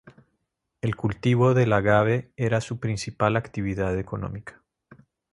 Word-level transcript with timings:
El 0.81 0.95
cultivo 0.95 1.53
del 1.53 1.71
agave 1.73 2.33
era 2.35 2.59
su 2.59 2.79
principal 2.79 3.35
actividad 3.37 3.95
económica. 3.99 4.63